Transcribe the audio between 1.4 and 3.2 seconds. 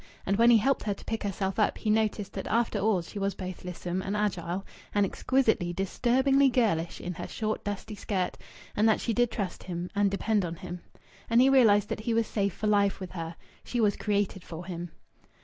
up he noticed that after all she